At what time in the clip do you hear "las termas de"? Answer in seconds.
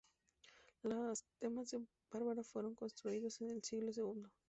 0.81-1.79